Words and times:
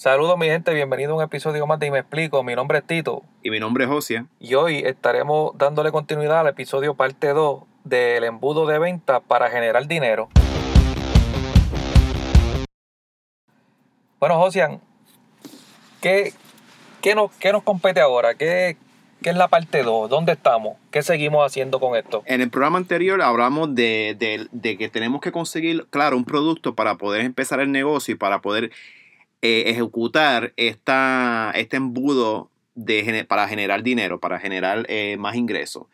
Saludos 0.00 0.38
mi 0.38 0.46
gente, 0.46 0.72
bienvenido 0.72 1.12
a 1.12 1.16
un 1.16 1.22
episodio 1.22 1.66
más 1.66 1.78
de 1.78 1.88
Y 1.88 1.90
Me 1.90 1.98
Explico. 1.98 2.42
Mi 2.42 2.54
nombre 2.54 2.78
es 2.78 2.86
Tito. 2.86 3.22
Y 3.42 3.50
mi 3.50 3.60
nombre 3.60 3.84
es 3.84 3.90
Josia. 3.90 4.24
Y 4.38 4.54
hoy 4.54 4.78
estaremos 4.78 5.52
dándole 5.58 5.92
continuidad 5.92 6.40
al 6.40 6.46
episodio 6.46 6.94
parte 6.94 7.34
2 7.34 7.64
del 7.84 8.24
embudo 8.24 8.64
de 8.66 8.78
venta 8.78 9.20
para 9.20 9.50
generar 9.50 9.86
dinero. 9.86 10.30
Bueno, 14.18 14.38
Josian, 14.38 14.80
¿qué, 16.00 16.32
qué, 17.02 17.14
nos, 17.14 17.30
qué 17.32 17.52
nos 17.52 17.62
compete 17.62 18.00
ahora? 18.00 18.36
¿Qué, 18.36 18.78
¿Qué 19.22 19.28
es 19.28 19.36
la 19.36 19.48
parte 19.48 19.82
2? 19.82 20.08
¿Dónde 20.08 20.32
estamos? 20.32 20.78
¿Qué 20.90 21.02
seguimos 21.02 21.44
haciendo 21.44 21.78
con 21.78 21.94
esto? 21.94 22.22
En 22.24 22.40
el 22.40 22.48
programa 22.48 22.78
anterior 22.78 23.20
hablamos 23.20 23.74
de, 23.74 24.16
de, 24.18 24.48
de, 24.50 24.78
que 24.78 24.88
tenemos 24.88 25.20
que 25.20 25.30
conseguir, 25.30 25.88
claro, 25.90 26.16
un 26.16 26.24
producto 26.24 26.74
para 26.74 26.94
poder 26.94 27.20
empezar 27.20 27.60
el 27.60 27.70
negocio 27.70 28.14
y 28.14 28.16
para 28.16 28.40
poder 28.40 28.70
eh, 29.42 29.64
ejecutar 29.66 30.52
esta, 30.56 31.52
este 31.54 31.76
embudo 31.78 32.50
de, 32.74 33.24
para 33.28 33.48
generar 33.48 33.82
dinero, 33.82 34.20
para 34.20 34.38
generar 34.38 34.84
eh, 34.88 35.16
más 35.18 35.36
ingresos. 35.36 35.86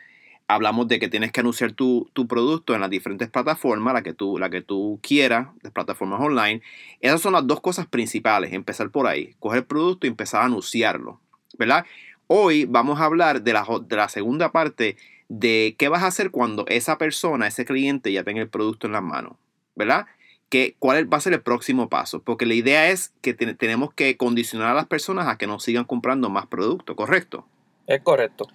Hablamos 0.48 0.86
de 0.88 1.00
que 1.00 1.08
tienes 1.08 1.32
que 1.32 1.40
anunciar 1.40 1.72
tu, 1.72 2.08
tu, 2.12 2.28
producto 2.28 2.74
en 2.74 2.80
las 2.80 2.90
diferentes 2.90 3.28
plataformas, 3.28 3.94
la 3.94 4.02
que, 4.02 4.12
tú, 4.12 4.38
la 4.38 4.50
que 4.50 4.62
tú 4.62 5.00
quieras, 5.02 5.48
las 5.62 5.72
plataformas 5.72 6.20
online. 6.20 6.62
Esas 7.00 7.20
son 7.20 7.32
las 7.32 7.46
dos 7.46 7.60
cosas 7.60 7.86
principales, 7.86 8.52
empezar 8.52 8.90
por 8.90 9.06
ahí, 9.06 9.34
coger 9.40 9.58
el 9.58 9.64
producto 9.64 10.06
y 10.06 10.10
empezar 10.10 10.42
a 10.42 10.46
anunciarlo, 10.46 11.20
¿verdad? 11.58 11.84
Hoy 12.28 12.64
vamos 12.64 13.00
a 13.00 13.04
hablar 13.04 13.42
de 13.42 13.52
la, 13.52 13.64
de 13.88 13.96
la 13.96 14.08
segunda 14.08 14.52
parte 14.52 14.96
de 15.28 15.74
qué 15.78 15.88
vas 15.88 16.02
a 16.02 16.08
hacer 16.08 16.30
cuando 16.30 16.64
esa 16.68 16.98
persona, 16.98 17.46
ese 17.46 17.64
cliente 17.64 18.12
ya 18.12 18.24
tenga 18.24 18.42
el 18.42 18.48
producto 18.48 18.86
en 18.86 18.92
las 18.92 19.02
manos, 19.02 19.34
¿verdad? 19.74 20.06
Que, 20.48 20.76
cuál 20.78 21.12
va 21.12 21.18
a 21.18 21.20
ser 21.20 21.32
el 21.32 21.42
próximo 21.42 21.88
paso. 21.88 22.22
Porque 22.22 22.46
la 22.46 22.54
idea 22.54 22.90
es 22.90 23.12
que 23.20 23.34
tenemos 23.34 23.92
que 23.92 24.16
condicionar 24.16 24.68
a 24.68 24.74
las 24.74 24.86
personas 24.86 25.28
a 25.28 25.38
que 25.38 25.46
nos 25.46 25.62
sigan 25.62 25.84
comprando 25.84 26.30
más 26.30 26.46
productos, 26.46 26.96
¿correcto? 26.96 27.46
Es 27.86 28.00
correcto. 28.02 28.48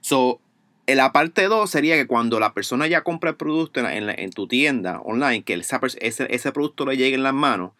So, 0.00 0.40
en 0.86 0.98
la 0.98 1.12
parte 1.12 1.44
2 1.44 1.70
sería 1.70 1.96
que 1.96 2.06
cuando 2.06 2.38
la 2.38 2.52
persona 2.52 2.86
ya 2.86 3.02
compra 3.02 3.30
el 3.30 3.36
producto 3.36 3.80
en, 3.88 4.30
tu 4.30 4.46
tienda 4.46 5.00
online, 5.00 5.42
que 5.42 5.54
ese, 5.54 5.78
ese, 6.00 6.52
producto 6.52 6.84
le 6.84 6.96
llegue 6.96 7.14
en 7.14 7.22
las 7.22 7.32
manos, 7.32 7.72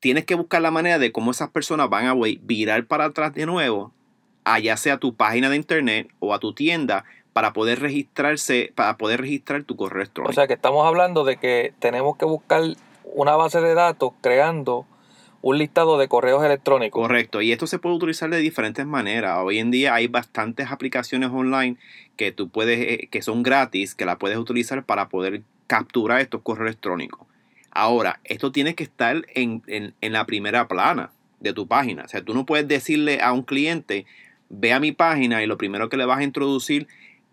tienes 0.00 0.26
que 0.26 0.34
buscar 0.34 0.60
la 0.60 0.70
manera 0.70 0.98
de 0.98 1.10
cómo 1.12 1.30
esas 1.30 1.50
personas 1.50 1.88
van 1.88 2.06
a 2.06 2.14
virar 2.42 2.86
para 2.86 3.06
atrás 3.06 3.32
de 3.32 3.46
nuevo, 3.46 3.94
allá 4.44 4.76
sea 4.76 4.98
tu 4.98 5.16
página 5.16 5.48
de 5.48 5.56
internet 5.56 6.08
o 6.18 6.34
a 6.34 6.38
tu 6.38 6.52
tienda, 6.52 7.06
para 7.34 7.52
poder 7.52 7.80
registrarse, 7.80 8.72
para 8.76 8.96
poder 8.96 9.20
registrar 9.20 9.64
tu 9.64 9.76
correo 9.76 10.02
electrónico. 10.02 10.30
O 10.30 10.32
sea 10.32 10.46
que 10.46 10.54
estamos 10.54 10.86
hablando 10.86 11.24
de 11.24 11.36
que 11.36 11.74
tenemos 11.80 12.16
que 12.16 12.24
buscar 12.24 12.62
una 13.02 13.36
base 13.36 13.60
de 13.60 13.74
datos 13.74 14.12
creando 14.20 14.86
un 15.42 15.58
listado 15.58 15.98
de 15.98 16.08
correos 16.08 16.42
electrónicos. 16.44 17.02
Correcto, 17.02 17.42
y 17.42 17.50
esto 17.50 17.66
se 17.66 17.80
puede 17.80 17.96
utilizar 17.96 18.30
de 18.30 18.38
diferentes 18.38 18.86
maneras. 18.86 19.40
Hoy 19.42 19.58
en 19.58 19.72
día 19.72 19.94
hay 19.94 20.06
bastantes 20.06 20.70
aplicaciones 20.70 21.30
online 21.30 21.76
que 22.16 22.30
tú 22.30 22.48
puedes, 22.48 22.78
eh, 22.78 23.08
que 23.10 23.20
son 23.20 23.42
gratis, 23.42 23.96
que 23.96 24.06
la 24.06 24.16
puedes 24.16 24.38
utilizar 24.38 24.84
para 24.84 25.08
poder 25.08 25.42
capturar 25.66 26.20
estos 26.20 26.40
correos 26.40 26.68
electrónicos. 26.68 27.26
Ahora, 27.72 28.20
esto 28.22 28.52
tiene 28.52 28.76
que 28.76 28.84
estar 28.84 29.26
en, 29.34 29.60
en 29.66 30.12
la 30.12 30.24
primera 30.24 30.68
plana 30.68 31.10
de 31.40 31.52
tu 31.52 31.66
página. 31.66 32.04
O 32.04 32.08
sea, 32.08 32.22
tú 32.22 32.32
no 32.32 32.46
puedes 32.46 32.68
decirle 32.68 33.20
a 33.20 33.32
un 33.32 33.42
cliente, 33.42 34.06
ve 34.48 34.72
a 34.72 34.78
mi 34.78 34.92
página 34.92 35.42
y 35.42 35.46
lo 35.48 35.58
primero 35.58 35.88
que 35.88 35.96
le 35.96 36.06
vas 36.06 36.20
a 36.20 36.24
introducir 36.24 36.86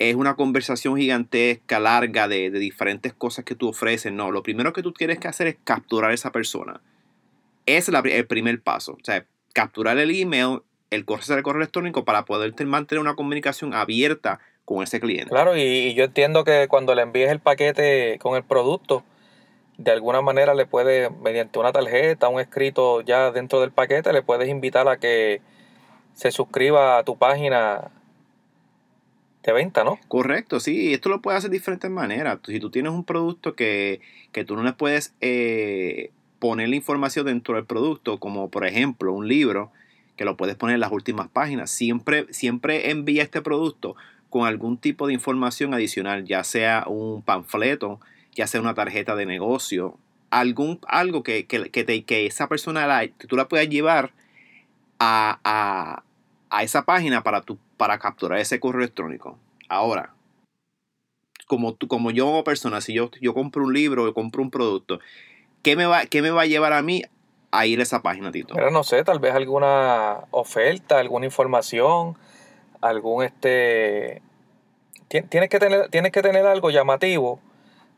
es 0.10 0.16
una 0.16 0.36
conversación 0.36 0.98
gigantesca, 0.98 1.80
larga, 1.80 2.28
de, 2.28 2.50
diferentes 2.50 3.14
cosas 3.14 3.46
que 3.46 3.56
tú 3.56 3.70
ofreces. 3.70 4.12
No, 4.12 4.32
lo 4.32 4.42
primero 4.42 4.74
que 4.74 4.82
tú 4.82 4.92
tienes 4.94 5.20
que 5.20 5.28
hacer 5.28 5.48
es 5.48 5.58
capturar 5.64 6.12
a 6.12 6.14
esa 6.14 6.32
persona. 6.32 6.82
Es 7.66 7.88
el 7.90 8.26
primer 8.26 8.62
paso. 8.62 8.94
O 8.94 9.04
sea, 9.04 9.26
capturar 9.54 9.98
el 10.00 10.10
email, 10.10 10.62
el 10.90 11.06
correo, 11.06 11.44
correo 11.44 11.62
electrónico 11.62 12.04
para 12.04 12.26
poder 12.26 12.54
mantener 12.66 13.00
una 13.00 13.16
comunicación 13.16 13.76
abierta 13.76 14.40
con 14.66 14.82
ese 14.82 15.00
cliente. 15.00 15.30
Claro, 15.30 15.56
y, 15.56 15.94
yo 15.94 16.06
entiendo 16.06 16.44
que 16.44 16.68
cuando 16.68 16.96
le 16.96 17.04
envíes 17.04 17.30
el 17.30 17.40
paquete 17.40 18.18
con 18.20 18.36
el 18.36 18.44
producto, 18.44 19.04
de 19.78 19.92
alguna 19.92 20.22
manera 20.22 20.56
le 20.56 20.66
puedes, 20.66 21.12
mediante 21.12 21.60
una 21.60 21.72
tarjeta, 21.72 22.28
un 22.28 22.40
escrito 22.40 23.02
ya 23.02 23.32
dentro 23.32 23.62
del 23.62 23.72
paquete, 23.72 24.14
le 24.14 24.24
puedes 24.24 24.50
invitar 24.50 24.88
a 24.88 24.98
que 24.98 25.42
se 26.14 26.32
suscriba 26.32 26.98
a 26.98 27.04
tu 27.04 27.18
página 27.18 27.92
de 29.44 29.54
venta, 29.54 29.84
¿no? 29.84 30.00
Correcto, 30.08 30.60
sí. 30.60 30.94
Esto 30.94 31.10
lo 31.10 31.22
puedes 31.22 31.40
hacer 31.40 31.50
de 31.50 31.58
diferentes 31.58 31.90
maneras. 31.90 32.40
Si 32.46 32.60
tú 32.60 32.70
tienes 32.70 32.92
un 32.92 33.04
producto 33.04 33.56
que, 33.56 34.02
tú 34.46 34.56
no 34.56 34.64
le 34.64 34.74
puedes 34.74 35.14
eh, 35.22 36.12
poner 36.40 36.70
la 36.70 36.76
información 36.76 37.26
dentro 37.26 37.56
del 37.56 37.66
producto, 37.66 38.20
como 38.20 38.50
por 38.50 38.66
ejemplo 38.66 39.14
un 39.14 39.28
libro, 39.28 39.72
que 40.16 40.26
lo 40.26 40.38
puedes 40.38 40.56
poner 40.56 40.76
en 40.76 40.82
las 40.82 40.92
últimas 40.92 41.28
páginas, 41.30 41.72
siempre, 41.72 42.28
siempre 42.32 42.92
envía 42.92 43.24
este 43.24 43.42
producto 43.42 43.96
con 44.30 44.48
algún 44.48 44.78
tipo 44.78 45.08
de 45.08 45.14
información 45.14 45.74
adicional, 45.74 46.26
ya 46.26 46.44
sea 46.44 46.86
un 46.88 47.22
panfleto, 47.22 48.00
ya 48.34 48.48
sea 48.48 48.62
una 48.62 48.74
tarjeta 48.74 49.16
de 49.16 49.26
negocio, 49.26 49.98
algún, 50.30 50.80
algo 50.88 51.24
que, 51.24 51.46
que, 51.46 51.70
que, 51.70 52.04
que 52.04 52.26
esa 52.26 52.48
persona, 52.48 52.88
la, 52.88 53.08
que 53.08 53.28
tú 53.28 53.36
la 53.36 53.48
puedas 53.48 53.68
llevar 53.68 54.12
a, 55.00 55.40
a, 55.44 56.04
a 56.50 56.64
esa 56.64 56.86
página 56.86 57.24
para 57.24 57.42
tu 57.42 57.58
para 57.82 57.98
capturar 57.98 58.38
ese 58.38 58.60
correo 58.60 58.82
electrónico. 58.82 59.40
Ahora, 59.68 60.14
como, 61.48 61.74
tú, 61.74 61.88
como 61.88 62.12
yo 62.12 62.28
como 62.28 62.44
persona, 62.44 62.80
si 62.80 62.94
yo, 62.94 63.10
yo 63.20 63.34
compro 63.34 63.64
un 63.64 63.74
libro 63.74 64.08
o 64.08 64.14
compro 64.14 64.44
un 64.44 64.52
producto, 64.52 65.00
¿qué 65.64 65.76
me, 65.76 65.88
va, 65.88 66.06
¿qué 66.06 66.22
me 66.22 66.30
va 66.30 66.44
a 66.44 66.46
llevar 66.46 66.74
a 66.74 66.84
mí 66.84 67.02
a 67.50 67.66
ir 67.66 67.80
a 67.80 67.82
esa 67.82 68.04
página, 68.04 68.32
Tito? 68.32 68.54
Pero 68.54 68.70
no 68.70 68.84
sé, 68.84 69.04
tal 69.04 69.18
vez 69.18 69.34
alguna 69.34 70.26
oferta, 70.30 71.00
alguna 71.00 71.26
información, 71.26 72.20
algún 72.82 73.24
este... 73.24 74.22
Tienes 75.08 75.50
que, 75.50 75.58
tener, 75.58 75.90
tienes 75.90 76.12
que 76.12 76.22
tener 76.22 76.46
algo 76.46 76.70
llamativo 76.70 77.40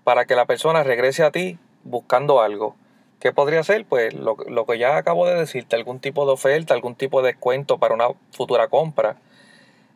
para 0.05 0.23
que 0.23 0.35
la 0.35 0.45
persona 0.45 0.83
regrese 0.83 1.23
a 1.23 1.31
ti 1.31 1.59
buscando 1.83 2.41
algo. 2.41 2.77
¿Qué 3.19 3.33
podría 3.33 3.61
ser? 3.63 3.85
Pues 3.85 4.13
lo, 4.13 4.37
lo, 4.47 4.65
que 4.65 4.77
ya 4.79 4.95
acabo 4.95 5.27
de 5.27 5.35
decirte, 5.35 5.75
algún 5.75 5.99
tipo 5.99 6.25
de 6.25 6.31
oferta, 6.31 6.73
algún 6.73 6.95
tipo 6.95 7.21
de 7.21 7.33
descuento 7.33 7.79
para 7.79 7.93
una 7.93 8.07
futura 8.31 8.69
compra 8.69 9.17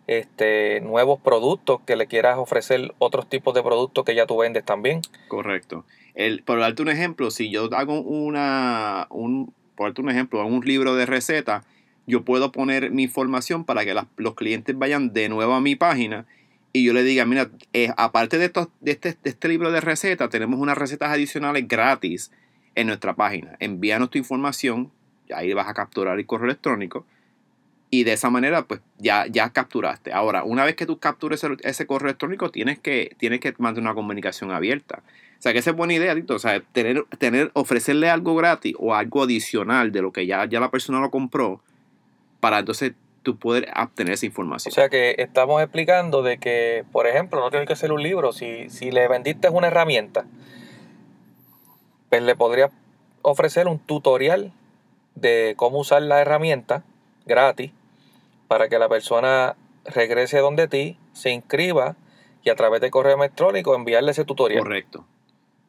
este, 0.07 0.79
nuevos 0.81 1.19
productos 1.19 1.81
que 1.85 1.97
le 1.97 2.07
quieras 2.07 2.37
ofrecer 2.37 2.93
otros 2.97 3.29
tipos 3.29 3.53
de 3.53 3.61
productos 3.61 4.05
que 4.05 4.15
ya 4.15 4.25
tú 4.25 4.37
vendes 4.37 4.63
también. 4.63 5.01
Correcto. 5.27 5.85
El, 6.15 6.41
por 6.43 6.59
darte 6.59 6.81
un 6.81 6.89
ejemplo, 6.89 7.29
si 7.29 7.51
yo 7.51 7.69
hago 7.75 8.01
una, 8.01 9.07
un, 9.09 9.53
por 9.75 9.87
darte 9.87 10.01
un 10.01 10.09
ejemplo, 10.09 10.43
un 10.45 10.65
libro 10.65 10.95
de 10.95 11.05
recetas, 11.05 11.65
yo 12.07 12.23
puedo 12.23 12.53
poner 12.53 12.89
mi 12.91 13.03
información 13.03 13.65
para 13.65 13.83
que 13.83 13.93
los 14.15 14.35
clientes 14.35 14.77
vayan 14.77 15.11
de 15.11 15.27
nuevo 15.27 15.53
a 15.53 15.61
mi 15.61 15.75
página 15.75 16.25
y 16.71 16.85
yo 16.85 16.93
le 16.93 17.03
diga, 17.03 17.25
mira, 17.25 17.49
eh, 17.73 17.89
aparte 17.97 18.37
de, 18.37 18.45
estos, 18.45 18.69
de, 18.79 18.91
este, 18.91 19.17
de 19.21 19.29
este 19.29 19.47
libro 19.49 19.71
de 19.71 19.81
recetas, 19.81 20.29
tenemos 20.29 20.59
unas 20.59 20.77
recetas 20.77 21.11
adicionales 21.11 21.67
gratis 21.67 22.31
en 22.75 22.87
nuestra 22.87 23.15
página. 23.15 23.57
Envíanos 23.59 24.09
tu 24.09 24.17
información, 24.17 24.91
ahí 25.35 25.53
vas 25.53 25.67
a 25.67 25.73
capturar 25.73 26.17
el 26.17 26.25
correo 26.25 26.45
electrónico 26.45 27.05
y 27.89 28.03
de 28.03 28.13
esa 28.13 28.29
manera, 28.29 28.63
pues 28.63 28.81
ya, 28.97 29.25
ya 29.27 29.49
capturaste. 29.51 30.11
Ahora, 30.11 30.43
una 30.43 30.65
vez 30.65 30.75
que 30.75 30.85
tú 30.85 30.99
captures 30.99 31.45
ese, 31.63 31.87
correo 31.87 32.09
electrónico, 32.09 32.51
tienes 32.51 32.79
que, 32.79 33.15
tienes 33.17 33.39
que 33.39 33.53
mantener 33.59 33.87
una 33.87 33.95
comunicación 33.95 34.51
abierta. 34.51 35.03
O 35.39 35.41
sea, 35.41 35.53
que 35.53 35.59
esa 35.59 35.69
es 35.69 35.75
buena 35.75 35.93
idea, 35.93 36.13
Tito. 36.13 36.35
O 36.35 36.39
sea, 36.39 36.59
tener, 36.73 37.05
tener, 37.17 37.51
ofrecerle 37.53 38.09
algo 38.09 38.35
gratis 38.35 38.75
o 38.77 38.93
algo 38.93 39.23
adicional 39.23 39.91
de 39.91 40.01
lo 40.01 40.11
que 40.11 40.25
ya, 40.25 40.45
ya 40.45 40.59
la 40.59 40.69
persona 40.69 40.99
lo 40.99 41.11
compró 41.11 41.61
para 42.41 42.59
entonces 42.59 42.93
tú 43.23 43.37
poder 43.37 43.71
obtener 43.75 44.13
esa 44.13 44.25
información. 44.25 44.71
O 44.71 44.75
sea, 44.75 44.89
que 44.89 45.15
estamos 45.17 45.61
explicando 45.61 46.23
de 46.23 46.39
que, 46.39 46.83
por 46.91 47.07
ejemplo, 47.07 47.39
no 47.39 47.49
tienes 47.49 47.67
que 47.67 47.73
hacer 47.73 47.93
un 47.93 48.03
libro. 48.03 48.33
Si, 48.33 48.69
si 48.69 48.91
le 48.91 49.07
vendiste 49.07 49.47
una 49.49 49.67
herramienta, 49.67 50.25
pues 52.09 52.21
le 52.21 52.35
podrías 52.35 52.71
ofrecer 53.21 53.67
un 53.67 53.79
tutorial 53.79 54.51
de 55.15 55.53
cómo 55.55 55.79
usar 55.79 56.01
la 56.01 56.19
herramienta 56.19 56.83
gratis 57.25 57.71
para 58.47 58.69
que 58.69 58.79
la 58.79 58.89
persona 58.89 59.55
regrese 59.85 60.39
donde 60.39 60.67
ti, 60.67 60.97
se 61.13 61.31
inscriba 61.31 61.95
y 62.43 62.49
a 62.49 62.55
través 62.55 62.81
de 62.81 62.91
correo 62.91 63.17
electrónico 63.17 63.75
enviarle 63.75 64.11
ese 64.11 64.25
tutorial. 64.25 64.63
Correcto, 64.63 65.05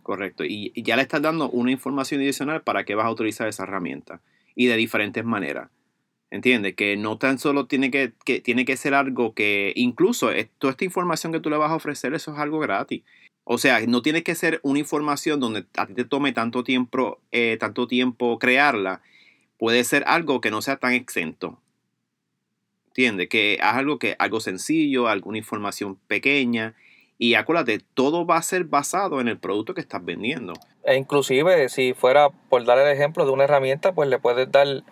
correcto. 0.03 0.45
Y, 0.45 0.73
ya 0.83 0.97
le 0.97 1.03
estás 1.03 1.23
dando 1.23 1.51
una 1.51 1.71
información 1.71 2.21
adicional 2.21 2.63
para 2.63 2.85
que 2.85 2.95
vas 2.95 3.07
a 3.07 3.11
utilizar 3.11 3.49
esa 3.49 3.65
herramienta 3.65 4.21
y 4.55 4.67
de 4.67 4.77
diferentes 4.77 5.25
maneras. 5.25 5.71
¿Entiendes? 6.31 6.75
Que 6.75 6.97
no 6.99 7.17
tan 7.17 7.39
solo 7.39 7.67
tiene 7.67 7.91
que, 7.91 8.13
tiene 8.41 8.67
que 8.67 8.77
ser 8.77 8.93
algo 8.93 9.33
que, 9.33 9.73
incluso 9.77 10.29
toda 10.59 10.73
esta 10.73 10.85
información 10.85 11.33
que 11.33 11.41
tú 11.41 11.49
le 11.49 11.57
vas 11.57 11.71
a 11.71 11.77
ofrecer, 11.77 12.13
eso 12.13 12.33
es 12.35 12.39
algo 12.39 12.59
gratis. 12.59 13.03
O 13.45 13.57
sea, 13.57 13.81
no 13.87 14.03
tiene 14.03 14.23
que 14.23 14.35
ser 14.35 14.61
una 14.63 14.79
información 14.79 15.41
donde 15.41 15.65
a 15.79 15.87
ti 15.87 15.95
te 15.95 16.05
tome 16.05 16.33
tanto 16.33 16.65
tiempo, 16.65 17.23
eh, 17.33 17.57
tanto 17.59 17.87
tiempo 17.87 18.39
crearla. 18.39 19.01
Puede 19.57 19.85
ser 19.85 20.05
algo 20.07 20.43
que 20.43 20.51
no 20.51 20.61
sea 20.61 20.77
tan 20.77 20.93
exento. 20.93 21.59
¿Entiendes? 22.99 23.29
Que 23.29 23.55
es 23.55 23.63
algo, 23.63 24.01
que, 24.01 24.17
algo 24.19 24.41
sencillo, 24.41 25.07
alguna 25.07 25.39
información 25.39 26.01
pequeña. 26.09 26.75
Y 27.17 27.35
acuérdate, 27.35 27.79
todo 27.95 28.27
va 28.27 28.39
a 28.39 28.43
ser 28.43 28.65
basado 28.65 29.21
en 29.21 29.29
el 29.29 29.39
producto 29.39 29.73
que 29.73 29.81
estás 29.81 30.05
vendiendo. 30.05 30.55
E 30.83 30.97
inclusive, 30.97 31.69
si 31.69 31.95
fuera 31.95 32.31
por 32.31 32.65
dar 32.65 32.77
el 32.77 32.89
ejemplo 32.89 33.25
de 33.25 33.31
una 33.31 33.45
herramienta, 33.45 33.93
pues 33.93 34.09
le 34.09 34.19
puedes 34.19 34.51
dar 34.51 34.83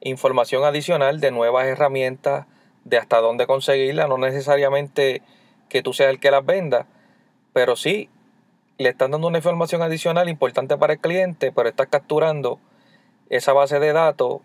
información 0.00 0.62
adicional 0.62 1.18
de 1.18 1.32
nuevas 1.32 1.66
herramientas, 1.66 2.46
de 2.84 2.98
hasta 2.98 3.18
dónde 3.20 3.48
conseguirla, 3.48 4.06
no 4.06 4.16
necesariamente 4.16 5.20
que 5.68 5.82
tú 5.82 5.92
seas 5.92 6.10
el 6.10 6.20
que 6.20 6.30
las 6.30 6.46
venda, 6.46 6.86
pero 7.52 7.74
sí 7.74 8.08
le 8.78 8.90
están 8.90 9.10
dando 9.10 9.26
una 9.26 9.38
información 9.38 9.82
adicional 9.82 10.28
importante 10.28 10.76
para 10.76 10.92
el 10.92 11.00
cliente, 11.00 11.50
pero 11.50 11.68
estás 11.68 11.88
capturando 11.88 12.60
esa 13.28 13.52
base 13.52 13.80
de 13.80 13.92
datos 13.92 14.40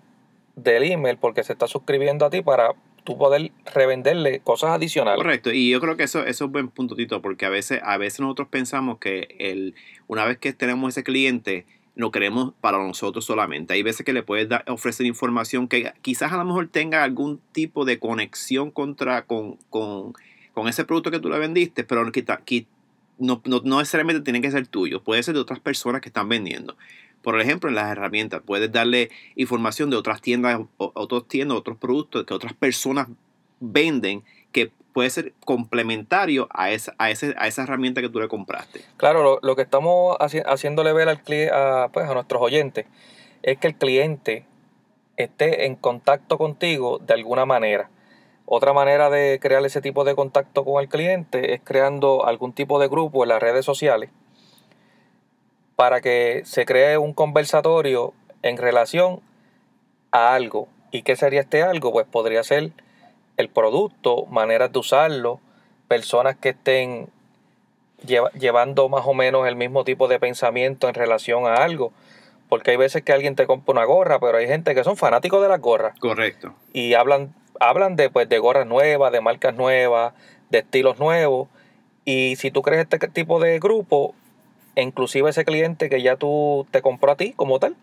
del 0.56 0.92
email 0.92 1.20
porque 1.20 1.44
se 1.44 1.54
está 1.54 1.68
suscribiendo 1.68 2.26
a 2.26 2.32
ti 2.32 2.42
para 2.42 2.74
tú 3.06 3.18
poder 3.18 3.52
revenderle 3.74 4.42
cosas 4.42 4.72
adicionales. 4.72 5.18
Correcto, 5.18 5.54
y 5.54 5.70
yo 5.70 5.80
creo 5.80 5.96
que 5.96 6.04
eso, 6.04 6.20
eso 6.22 6.30
es 6.30 6.42
un 6.42 6.52
buen 6.52 6.68
punto, 6.68 6.96
Tito, 6.96 7.22
porque 7.22 7.46
a 7.46 7.50
veces, 7.50 7.80
a 7.84 7.98
veces 7.98 8.20
nosotros 8.20 8.50
pensamos 8.50 8.98
que 8.98 9.36
el, 9.40 9.76
una 10.08 10.26
vez 10.26 10.38
que 10.38 10.52
tenemos 10.52 10.94
ese 10.94 11.04
cliente, 11.04 11.66
lo 11.96 12.12
queremos 12.12 12.54
para 12.60 12.78
nosotros 12.78 13.24
solamente. 13.24 13.74
Hay 13.74 13.84
veces 13.84 14.06
que 14.06 14.12
le 14.12 14.22
puedes 14.22 14.50
dar, 14.50 14.66
ofrecer 14.68 15.06
información 15.06 15.68
que 15.68 15.94
quizás 16.02 16.34
a 16.34 16.38
lo 16.38 16.44
mejor 16.44 16.68
tenga 16.68 17.04
algún 17.04 17.40
tipo 17.54 17.86
de 17.86 18.00
conexión 18.00 18.70
contra, 18.70 19.26
con, 19.26 19.58
con, 19.70 20.14
con 20.54 20.68
ese 20.68 20.84
producto 20.84 21.10
que 21.10 21.20
tú 21.20 21.30
le 21.30 21.40
vendiste, 21.40 21.86
pero 21.86 22.04
no, 22.04 23.42
no, 23.46 23.62
no 23.64 23.80
necesariamente 23.80 24.22
tiene 24.22 24.42
que 24.42 24.52
ser 24.52 24.68
tuyo, 24.68 25.04
puede 25.04 25.24
ser 25.24 25.36
de 25.36 25.40
otras 25.40 25.60
personas 25.60 26.02
que 26.02 26.10
están 26.10 26.28
vendiendo. 26.28 26.76
Por 27.26 27.42
ejemplo, 27.42 27.70
en 27.70 27.76
las 27.76 27.92
herramientas 27.92 28.44
puedes 28.46 28.72
darle 28.72 29.10
información 29.36 29.90
de 29.90 29.96
otras 29.96 30.22
tiendas, 30.22 30.62
otras 30.78 31.24
tiendas, 31.28 31.58
otros 31.58 31.76
productos 31.76 32.24
que 32.24 32.36
otras 32.36 32.54
personas 32.54 33.08
venden 33.60 34.24
que 34.52 34.72
puede 34.94 35.10
ser 35.10 35.34
complementario 35.44 36.48
a 36.52 36.70
esa, 36.70 36.94
a, 37.00 37.10
ese, 37.10 37.34
a 37.40 37.48
esa 37.48 37.64
herramienta 37.64 38.02
que 38.02 38.10
tú 38.10 38.20
le 38.20 38.28
compraste. 38.28 38.82
Claro, 38.98 39.40
lo, 39.42 39.56
que 39.56 39.64
estamos 39.64 40.16
haciéndole 40.20 40.94
ver 40.94 41.10
al 41.10 41.24
a, 41.52 41.90
pues, 41.92 42.08
a 42.08 42.14
nuestros 42.14 42.44
oyentes 42.44 42.86
es 43.42 43.58
que 43.58 43.66
el 43.70 43.76
cliente 43.76 44.46
esté 45.18 45.66
en 45.66 45.78
contacto 45.78 46.38
contigo 46.38 47.00
de 47.00 47.16
alguna 47.16 47.48
manera. 47.48 47.90
Otra 48.46 48.72
manera 48.72 49.10
de 49.10 49.40
crear 49.42 49.66
ese 49.66 49.82
tipo 49.82 50.04
de 50.04 50.14
contacto 50.14 50.64
con 50.64 50.80
el 50.80 50.90
cliente 50.90 51.56
es 51.56 51.62
creando 51.64 52.28
algún 52.28 52.54
tipo 52.54 52.80
de 52.80 52.88
grupo 52.88 53.24
en 53.24 53.30
las 53.30 53.42
redes 53.42 53.66
sociales 53.66 54.12
para 55.76 56.02
que 56.02 56.42
se 56.46 56.66
cree 56.66 56.98
un 56.98 57.14
conversatorio 57.14 58.14
en 58.42 58.58
relación 58.58 59.22
a 60.12 60.34
algo. 60.34 60.68
¿Y 60.92 61.02
qué 61.04 61.16
sería 61.16 61.42
este 61.42 61.64
algo? 61.64 61.92
Pues 61.92 62.06
podría 62.10 62.44
ser 62.44 62.72
el 63.38 63.50
producto, 63.50 64.26
maneras 64.28 64.72
de 64.72 64.80
usarlo, 64.80 65.40
personas 65.88 66.38
que 66.38 66.50
estén 66.50 67.10
llevando 68.06 68.88
más 68.90 69.06
o 69.06 69.14
menos 69.14 69.48
el 69.48 69.56
mismo 69.56 69.84
tipo 69.84 70.08
de 70.08 70.20
pensamiento 70.20 70.88
en 70.88 70.94
relación 70.94 71.46
a 71.46 71.56
algo. 71.56 71.92
Porque 72.48 72.72
hay 72.72 72.78
veces 72.78 73.02
que 73.04 73.12
alguien 73.12 73.36
te 73.36 73.48
compra 73.48 73.74
una 73.74 73.86
gorra, 73.86 74.20
pero 74.20 74.38
hay 74.38 74.48
gente 74.48 74.76
que 74.76 74.84
son 74.84 74.98
fanáticos 74.98 75.42
de 75.42 75.50
las 75.50 75.60
gorras. 75.60 76.00
Correcto. 76.00 76.54
Y 76.74 76.94
hablan, 76.94 77.34
hablan 77.60 77.96
de, 77.96 78.10
pues, 78.10 78.30
de 78.30 78.38
gorras 78.38 78.68
nuevas, 78.68 79.12
de 79.12 79.20
marcas 79.20 79.56
nuevas, 79.56 80.14
de 80.50 80.60
estilos 80.60 81.00
nuevos. 81.00 81.50
Y 82.06 82.36
si 82.36 82.52
tú 82.52 82.62
crees 82.62 82.88
este 82.88 83.00
tipo 83.08 83.40
de 83.40 83.60
grupo, 83.60 84.14
inclusive 84.82 85.30
ese 85.30 85.46
cliente 85.46 85.90
que 85.90 86.02
ya 86.02 86.16
tú 86.18 86.68
te 86.72 86.82
compró 86.82 87.12
a 87.12 87.18
ti 87.18 87.34
como 87.34 87.60
tal, 87.60 87.76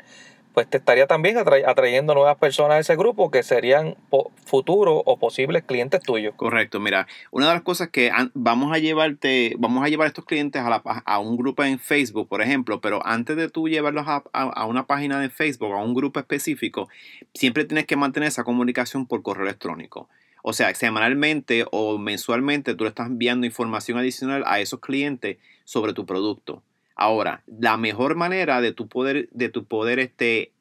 pues 0.53 0.69
te 0.69 0.77
estaría 0.77 1.07
también 1.07 1.37
atrayendo 1.39 2.15
nuevas 2.15 2.37
personas 2.37 2.77
a 2.77 2.79
ese 2.81 2.97
grupo 2.97 3.31
que 3.31 3.43
serían 3.43 3.97
futuros 4.45 5.03
o 5.05 5.19
posibles 5.19 5.63
clientes 5.65 6.01
tuyos. 6.03 6.35
Correcto, 6.37 6.79
mira, 6.79 7.07
una 7.31 7.49
de 7.49 7.55
las 7.55 7.63
cosas 7.63 7.89
que 7.89 8.11
vamos 8.35 8.73
a 8.73 8.79
llevarte, 8.79 9.55
vamos 9.59 9.85
a 9.85 9.89
llevar 9.89 10.07
a 10.07 10.09
estos 10.09 10.25
clientes 10.25 10.61
a, 10.63 10.83
a 10.85 11.19
un 11.19 11.37
grupo 11.37 11.65
en 11.65 11.79
Facebook, 11.79 12.29
por 12.29 12.43
ejemplo, 12.43 12.81
pero 12.81 13.05
antes 13.07 13.37
de 13.37 13.49
tú 13.49 13.69
llevarlos 13.69 14.07
a, 14.07 14.23
a, 14.33 14.67
una 14.67 14.87
página 14.87 15.21
de 15.21 15.31
Facebook, 15.31 15.73
a 15.73 15.83
un 15.83 15.95
grupo 15.95 16.21
específico, 16.21 16.89
siempre 17.35 17.65
tienes 17.65 17.87
que 17.87 17.97
mantener 17.97 18.29
esa 18.29 18.45
comunicación 18.45 19.07
por 19.07 19.23
correo 19.23 19.45
electrónico. 19.45 20.09
O 20.43 20.53
sea, 20.53 20.75
semanalmente 20.75 21.65
o 21.71 21.99
mensualmente 21.99 22.75
tú 22.75 22.85
le 22.85 22.91
estás 22.91 23.07
enviando 23.07 23.47
información 23.47 23.97
adicional 23.97 24.43
a 24.47 24.61
esos 24.61 24.81
clientes 24.81 25.39
sobre 25.65 25.93
tu 25.93 26.05
producto. 26.05 26.63
Ahora, 26.95 27.43
la 27.47 27.77
mejor 27.77 28.15
manera 28.15 28.61
de 28.61 28.73
tu 28.73 28.89
poder, 28.89 29.29
de 29.33 29.49
tu 29.49 29.65
poder 29.65 29.99
este, 29.99 30.53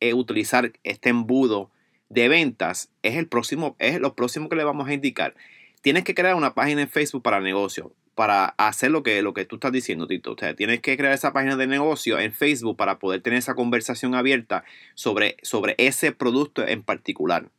eh, 0.00 0.14
utilizar 0.14 0.72
este 0.84 1.08
embudo 1.08 1.70
de 2.08 2.28
ventas 2.28 2.90
es 3.02 3.16
el 3.16 3.26
próximo, 3.26 3.76
es 3.78 4.00
lo 4.00 4.14
próximo 4.14 4.48
que 4.48 4.56
le 4.56 4.64
vamos 4.64 4.88
a 4.88 4.94
indicar. 4.94 5.34
Tienes 5.82 6.04
que 6.04 6.14
crear 6.14 6.34
una 6.34 6.54
página 6.54 6.82
en 6.82 6.88
Facebook 6.88 7.22
para 7.22 7.40
negocio, 7.40 7.92
para 8.14 8.46
hacer 8.58 8.90
lo 8.90 9.02
que, 9.02 9.22
lo 9.22 9.34
que 9.34 9.44
tú 9.44 9.56
estás 9.56 9.72
diciendo, 9.72 10.06
Tito. 10.06 10.32
O 10.32 10.38
sea, 10.38 10.54
tienes 10.54 10.80
que 10.80 10.96
crear 10.96 11.12
esa 11.12 11.32
página 11.32 11.56
de 11.56 11.66
negocio 11.66 12.18
en 12.18 12.32
Facebook 12.32 12.76
para 12.76 12.98
poder 12.98 13.20
tener 13.20 13.38
esa 13.38 13.54
conversación 13.54 14.14
abierta 14.14 14.64
sobre, 14.94 15.36
sobre 15.42 15.74
ese 15.78 16.12
producto 16.12 16.66
en 16.66 16.82
particular. 16.82 17.50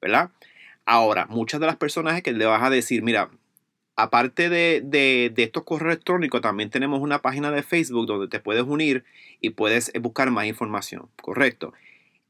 ¿Verdad? 0.00 0.30
Ahora, 0.84 1.26
muchas 1.26 1.60
de 1.60 1.66
las 1.66 1.76
personas 1.76 2.20
que 2.22 2.32
le 2.32 2.44
vas 2.44 2.62
a 2.62 2.68
decir, 2.68 3.02
mira, 3.02 3.30
aparte 3.96 4.48
de, 4.48 5.32
estos 5.36 5.64
correos 5.64 5.94
electrónicos, 5.94 6.40
también 6.40 6.70
tenemos 6.70 7.00
una 7.00 7.22
página 7.22 7.50
de 7.50 7.62
Facebook 7.62 8.06
donde 8.06 8.28
te 8.28 8.40
puedes 8.40 8.64
unir 8.64 9.04
y 9.40 9.50
puedes 9.50 9.92
buscar 10.00 10.30
más 10.30 10.46
información. 10.46 11.08
Correcto. 11.20 11.72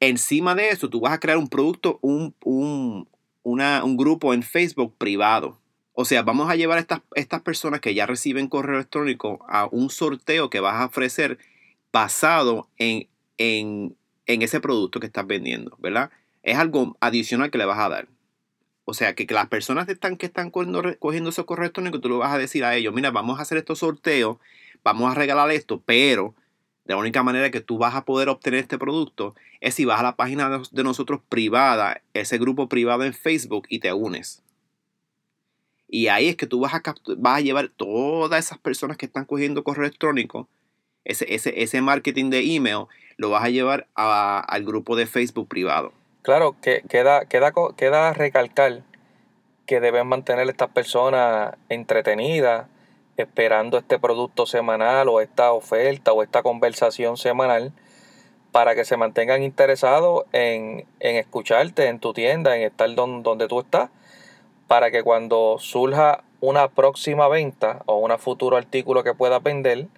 Encima 0.00 0.54
de 0.54 0.70
eso, 0.70 0.90
tú 0.90 1.00
vas 1.00 1.12
a 1.12 1.20
crear 1.20 1.38
un 1.38 1.48
producto, 1.48 1.98
un, 2.02 2.34
un, 2.42 3.96
grupo 3.96 4.34
en 4.34 4.42
Facebook 4.42 4.94
privado. 4.98 5.58
O 5.92 6.04
sea, 6.04 6.22
vamos 6.22 6.50
a 6.50 6.56
llevar 6.56 6.78
a 6.78 6.80
estas, 6.80 7.00
estas 7.14 7.40
personas 7.42 7.80
que 7.80 7.94
ya 7.94 8.04
reciben 8.04 8.48
correo 8.48 8.76
electrónico 8.76 9.44
a 9.48 9.66
un 9.70 9.90
sorteo 9.90 10.50
que 10.50 10.60
vas 10.60 10.80
a 10.80 10.86
ofrecer 10.86 11.38
basado 11.92 12.68
en, 12.76 13.06
en, 13.38 13.96
en 14.26 14.42
ese 14.42 14.60
producto 14.60 15.00
que 15.00 15.06
estás 15.06 15.26
vendiendo, 15.26 15.76
¿verdad? 15.78 16.10
Es 16.42 16.58
algo 16.58 16.96
adicional 17.00 17.50
que 17.50 17.58
le 17.58 17.64
vas 17.64 17.78
a 17.78 17.88
dar. 17.88 18.08
O 18.84 18.94
sea, 18.94 19.14
que, 19.14 19.26
las 19.30 19.48
personas 19.48 19.88
están, 19.88 20.16
que 20.16 20.26
están 20.26 20.50
cogiendo, 20.50 20.82
cogiendo 20.98 21.30
esos 21.30 21.44
correos 21.46 21.66
electrónicos, 21.66 22.00
tú 22.00 22.08
lo 22.08 22.18
vas 22.18 22.32
a 22.32 22.38
decir 22.38 22.64
a 22.64 22.76
ellos, 22.76 22.94
mira, 22.94 23.10
vamos 23.10 23.38
a 23.38 23.42
hacer 23.42 23.58
estos 23.58 23.78
sorteos, 23.78 24.38
vamos 24.82 25.10
a 25.10 25.14
regalar 25.14 25.50
esto, 25.50 25.82
pero 25.84 26.34
la 26.84 26.96
única 26.98 27.22
manera 27.22 27.50
que 27.50 27.62
tú 27.62 27.78
vas 27.78 27.94
a 27.94 28.04
poder 28.04 28.28
obtener 28.28 28.60
este 28.60 28.78
producto 28.78 29.34
es 29.60 29.74
si 29.74 29.86
vas 29.86 30.00
a 30.00 30.02
la 30.02 30.16
página 30.16 30.60
de 30.70 30.84
nosotros 30.84 31.20
privada, 31.28 32.02
ese 32.12 32.36
grupo 32.36 32.68
privado 32.68 33.04
en 33.04 33.14
Facebook 33.14 33.66
y 33.70 33.78
te 33.78 33.92
unes. 33.94 34.42
Y 35.88 36.08
ahí 36.08 36.28
es 36.28 36.36
que 36.36 36.46
tú 36.46 36.60
vas 36.60 36.74
a, 36.74 36.82
vas 37.16 37.38
a 37.38 37.40
llevar 37.40 37.68
todas 37.68 38.44
esas 38.44 38.58
personas 38.58 38.98
que 38.98 39.06
están 39.06 39.24
cogiendo 39.24 39.64
correo 39.64 39.86
electrónico, 39.86 40.48
ese, 41.04 41.80
marketing 41.82 42.30
de 42.30 42.54
email, 42.54 42.86
lo 43.16 43.30
vas 43.30 43.44
a 43.44 43.50
llevar 43.50 43.88
al 43.94 44.64
grupo 44.64 44.96
de 44.96 45.06
Facebook 45.06 45.48
privado. 45.48 45.92
Claro, 46.24 46.56
que 46.62 46.80
queda, 46.88 47.26
queda, 47.26 47.52
queda 47.76 48.14
recalcar 48.14 48.80
que 49.66 49.78
deben 49.78 50.06
mantener 50.06 50.48
estas 50.48 50.70
personas 50.70 51.54
entretenidas, 51.68 52.66
esperando 53.18 53.76
este 53.76 53.98
producto 53.98 54.46
semanal 54.46 55.10
o 55.10 55.20
esta 55.20 55.52
oferta 55.52 56.14
o 56.14 56.22
esta 56.22 56.42
conversación 56.42 57.18
semanal 57.18 57.72
para 58.52 58.74
que 58.74 58.86
se 58.86 58.96
mantengan 58.96 59.42
interesados 59.42 60.24
en, 60.32 60.86
escucharte 60.98 61.88
en 61.88 61.98
tu 61.98 62.14
tienda, 62.14 62.56
en 62.56 62.62
estar 62.62 62.88
donde 62.94 63.46
tú 63.46 63.60
estás, 63.60 63.90
para 64.66 64.90
que 64.90 65.02
cuando 65.02 65.58
surja 65.58 66.24
una 66.40 66.68
próxima 66.68 67.28
venta 67.28 67.82
o 67.84 67.98
un 67.98 68.18
futuro 68.18 68.56
artículo 68.56 69.04
que 69.04 69.12
puedas 69.12 69.42
vender, 69.42 69.88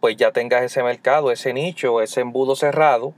pues 0.00 0.16
ya 0.16 0.32
tengas 0.32 0.62
ese 0.62 0.82
mercado, 0.82 1.30
ese 1.30 1.52
nicho, 1.52 2.00
ese 2.00 2.22
embudo 2.22 2.56
cerrado 2.56 3.12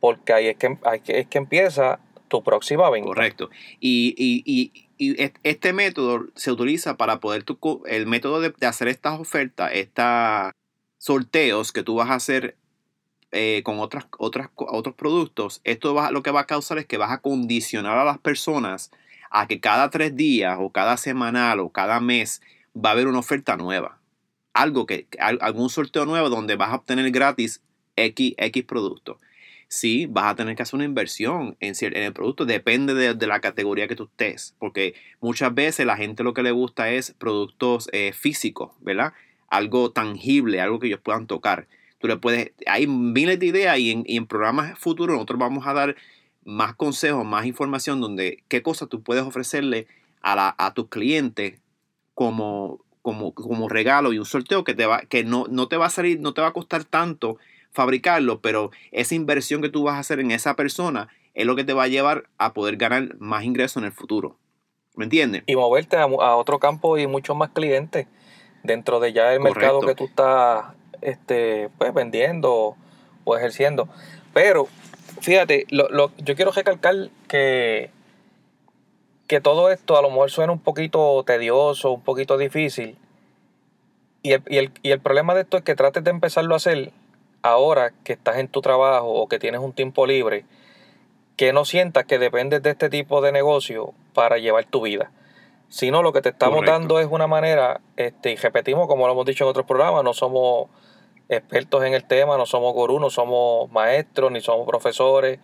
porque 0.00 0.32
ahí 0.32 0.46
es 0.48 0.56
que, 0.56 0.78
es 1.06 1.26
que 1.26 1.38
empieza 1.38 2.00
tu 2.28 2.42
próxima 2.42 2.88
venta. 2.90 3.08
Correcto. 3.08 3.50
Y, 3.80 4.14
y, 4.16 4.42
y, 4.44 4.88
este 5.44 5.72
método 5.72 6.26
se 6.34 6.50
utiliza 6.50 6.96
para 6.96 7.20
poder, 7.20 7.44
tu, 7.44 7.82
el 7.86 8.06
método 8.06 8.40
de, 8.40 8.52
hacer 8.66 8.88
estas 8.88 9.18
ofertas, 9.20 9.70
estos 9.72 10.52
sorteos 10.98 11.72
que 11.72 11.84
tú 11.84 11.94
vas 11.94 12.10
a 12.10 12.14
hacer 12.14 12.56
eh, 13.30 13.62
con 13.64 13.78
otras, 13.78 14.06
otras, 14.18 14.50
otros 14.56 14.96
productos, 14.96 15.60
esto 15.62 15.94
va, 15.94 16.10
lo 16.10 16.22
que 16.22 16.32
va 16.32 16.40
a 16.40 16.46
causar 16.46 16.78
es 16.78 16.86
que 16.86 16.96
vas 16.96 17.12
a 17.12 17.20
condicionar 17.20 17.96
a 17.96 18.04
las 18.04 18.18
personas 18.18 18.90
a 19.30 19.46
que 19.46 19.60
cada 19.60 19.90
tres 19.90 20.16
días 20.16 20.56
o 20.60 20.70
cada 20.70 20.96
semanal 20.96 21.60
o 21.60 21.70
cada 21.70 22.00
mes 22.00 22.42
va 22.74 22.90
a 22.90 22.92
haber 22.92 23.06
una 23.06 23.20
oferta 23.20 23.56
nueva. 23.56 24.00
Algo 24.52 24.86
que, 24.86 25.06
algún 25.20 25.70
sorteo 25.70 26.06
nuevo 26.06 26.28
donde 26.28 26.56
vas 26.56 26.70
a 26.70 26.76
obtener 26.76 27.08
gratis 27.12 27.62
X, 27.94 28.34
X 28.36 28.64
producto 28.64 29.20
sí 29.68 30.06
vas 30.06 30.32
a 30.32 30.34
tener 30.34 30.56
que 30.56 30.62
hacer 30.62 30.76
una 30.76 30.84
inversión 30.84 31.56
en, 31.60 31.74
en 31.80 32.02
el 32.02 32.12
producto. 32.12 32.46
Depende 32.46 32.94
de, 32.94 33.26
la 33.26 33.40
categoría 33.40 33.86
que 33.86 33.96
tú 33.96 34.04
estés. 34.04 34.54
Porque 34.58 34.94
muchas 35.20 35.54
veces 35.54 35.86
la 35.86 35.96
gente 35.96 36.24
lo 36.24 36.34
que 36.34 36.42
le 36.42 36.50
gusta 36.50 36.90
es 36.90 37.12
productos 37.12 37.88
eh, 37.92 38.12
físicos, 38.12 38.72
¿verdad? 38.80 39.12
Algo 39.48 39.92
tangible, 39.92 40.60
algo 40.60 40.78
que 40.78 40.88
ellos 40.88 41.00
puedan 41.02 41.26
tocar. 41.26 41.68
Tú 41.98 42.08
le 42.08 42.16
puedes, 42.16 42.52
hay 42.66 42.86
miles 42.86 43.38
de 43.38 43.46
ideas 43.46 43.78
y 43.78 43.90
en, 44.06 44.26
programas 44.26 44.78
futuros 44.78 45.14
nosotros 45.14 45.38
vamos 45.38 45.66
a 45.66 45.74
dar 45.74 45.96
más 46.44 46.74
consejos, 46.74 47.26
más 47.26 47.44
información 47.44 48.00
donde 48.00 48.42
qué 48.48 48.62
cosas 48.62 48.88
tú 48.88 49.02
puedes 49.02 49.24
ofrecerle 49.24 49.86
a, 50.22 50.36
la, 50.36 50.54
a 50.58 50.74
tus 50.74 50.88
clientes 50.88 51.60
como, 52.14 52.84
como, 53.02 53.34
como 53.34 53.68
regalo 53.68 54.12
y 54.12 54.18
un 54.18 54.24
sorteo 54.24 54.62
que, 54.62 54.74
te 54.74 54.86
va, 54.86 55.00
que 55.00 55.24
no, 55.24 55.46
no 55.50 55.66
te 55.66 55.76
va 55.76 55.86
a 55.86 55.90
salir, 55.90 56.20
no 56.20 56.34
te 56.34 56.40
va 56.40 56.48
a 56.48 56.52
costar 56.52 56.84
tanto 56.84 57.38
fabricarlo, 57.78 58.40
pero 58.40 58.72
esa 58.90 59.14
inversión 59.14 59.62
que 59.62 59.68
tú 59.68 59.84
vas 59.84 59.94
a 59.94 60.00
hacer 60.00 60.18
en 60.18 60.32
esa 60.32 60.56
persona 60.56 61.06
es 61.34 61.46
lo 61.46 61.54
que 61.54 61.62
te 61.62 61.74
va 61.74 61.84
a 61.84 61.86
llevar 61.86 62.24
a 62.36 62.52
poder 62.52 62.76
ganar 62.76 63.14
más 63.20 63.44
ingresos 63.44 63.76
en 63.76 63.84
el 63.84 63.92
futuro. 63.92 64.36
¿Me 64.96 65.04
entiendes? 65.04 65.44
Y 65.46 65.54
moverte 65.54 65.96
a, 65.96 66.06
otro 66.08 66.58
campo 66.58 66.98
y 66.98 67.06
muchos 67.06 67.36
más 67.36 67.50
clientes 67.50 68.08
dentro 68.64 68.98
de 68.98 69.12
ya 69.12 69.32
el 69.32 69.38
mercado 69.38 69.78
que 69.82 69.94
tú 69.94 70.06
estás 70.06 70.74
este, 71.02 71.70
pues, 71.78 71.94
vendiendo 71.94 72.74
o 73.22 73.36
ejerciendo. 73.36 73.88
Pero, 74.34 74.66
fíjate, 75.20 75.64
lo, 75.70 76.10
yo 76.16 76.34
quiero 76.34 76.50
recalcar 76.50 76.96
que, 77.28 77.92
que 79.28 79.40
todo 79.40 79.70
esto 79.70 79.96
a 79.96 80.02
lo 80.02 80.10
mejor 80.10 80.32
suena 80.32 80.52
un 80.52 80.58
poquito 80.58 81.22
tedioso, 81.24 81.92
un 81.92 82.02
poquito 82.02 82.38
difícil. 82.38 82.98
Y 84.24 84.32
el, 84.32 84.42
y 84.48 84.56
el, 84.56 84.72
y 84.82 84.90
el 84.90 84.98
problema 84.98 85.36
de 85.36 85.42
esto 85.42 85.58
es 85.58 85.62
que 85.62 85.76
trates 85.76 86.02
de 86.02 86.10
empezarlo 86.10 86.54
a 86.54 86.56
hacer 86.56 86.92
ahora 87.48 87.92
que 88.04 88.12
estás 88.12 88.38
en 88.38 88.48
tu 88.48 88.60
trabajo 88.60 89.08
o 89.08 89.28
que 89.28 89.38
tienes 89.38 89.60
un 89.60 89.72
tiempo 89.72 90.06
libre 90.06 90.44
que 91.36 91.52
no 91.52 91.64
sientas 91.64 92.04
que 92.04 92.18
dependes 92.18 92.62
de 92.62 92.70
este 92.70 92.90
tipo 92.90 93.20
de 93.20 93.30
negocio 93.30 93.94
para 94.12 94.38
llevar 94.38 94.64
tu 94.64 94.82
vida. 94.82 95.12
Sino 95.68 96.02
lo 96.02 96.12
que 96.12 96.20
te 96.20 96.30
estamos 96.30 96.64
dando 96.64 96.98
es 96.98 97.06
una 97.06 97.26
manera, 97.26 97.80
este, 97.96 98.32
y 98.32 98.36
repetimos 98.36 98.88
como 98.88 99.06
lo 99.06 99.12
hemos 99.12 99.26
dicho 99.26 99.44
en 99.44 99.50
otros 99.50 99.66
programas, 99.66 100.02
no 100.02 100.14
somos 100.14 100.68
expertos 101.28 101.84
en 101.84 101.94
el 101.94 102.04
tema, 102.04 102.36
no 102.36 102.46
somos 102.46 102.72
gurús, 102.72 103.00
no 103.00 103.10
somos 103.10 103.70
maestros, 103.70 104.32
ni 104.32 104.40
somos 104.40 104.66
profesores, 104.66 105.38